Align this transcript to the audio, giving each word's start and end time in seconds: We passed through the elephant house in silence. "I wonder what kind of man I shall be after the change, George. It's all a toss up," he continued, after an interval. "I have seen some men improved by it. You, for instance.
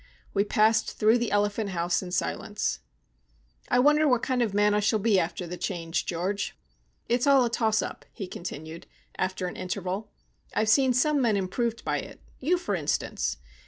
We 0.33 0.43
passed 0.43 0.97
through 0.97 1.19
the 1.19 1.29
elephant 1.29 1.69
house 1.69 2.01
in 2.01 2.09
silence. 2.09 2.79
"I 3.69 3.77
wonder 3.77 4.07
what 4.07 4.23
kind 4.23 4.41
of 4.41 4.51
man 4.51 4.73
I 4.73 4.79
shall 4.79 4.97
be 4.97 5.19
after 5.19 5.45
the 5.45 5.57
change, 5.57 6.07
George. 6.07 6.57
It's 7.07 7.27
all 7.27 7.45
a 7.45 7.51
toss 7.51 7.83
up," 7.83 8.05
he 8.11 8.25
continued, 8.25 8.87
after 9.19 9.45
an 9.45 9.55
interval. 9.55 10.09
"I 10.55 10.61
have 10.61 10.69
seen 10.69 10.93
some 10.93 11.21
men 11.21 11.37
improved 11.37 11.85
by 11.85 11.99
it. 11.99 12.19
You, 12.39 12.57
for 12.57 12.73
instance. 12.73 13.37